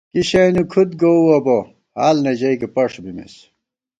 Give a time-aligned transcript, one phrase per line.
[0.11, 1.57] کِی شَیَنی کھُد گووُوَہ بہ
[1.97, 3.33] حال نہ ژَئیکی پݭ بِمېس